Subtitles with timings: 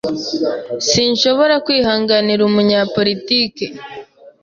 [0.89, 3.65] Sinshobora kwihanganira umunyapolitiki.